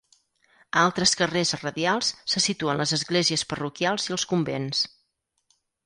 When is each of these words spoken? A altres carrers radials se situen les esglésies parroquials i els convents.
A 0.67 0.81
altres 0.83 1.13
carrers 1.19 1.51
radials 1.65 2.11
se 2.35 2.43
situen 2.47 2.83
les 2.83 2.97
esglésies 2.99 3.47
parroquials 3.55 4.11
i 4.13 4.19
els 4.21 4.29
convents. 4.35 4.85